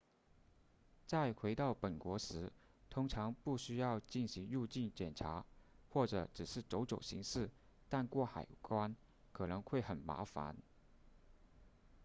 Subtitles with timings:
[1.05, 2.51] 在回到本国时
[2.89, 5.45] 通常不需要进行入境检查
[5.89, 7.51] 或者只是走走形式
[7.87, 8.95] 但过海关
[9.31, 10.57] 可能会很麻烦